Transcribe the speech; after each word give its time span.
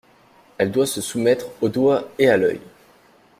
Elle 0.57 0.71
doit 0.71 0.87
se 0.87 0.99
soumettre 0.99 1.49
au 1.61 1.69
doigt 1.69 2.07
et 2.17 2.27
à 2.27 2.35
l'oeil. 2.35 2.59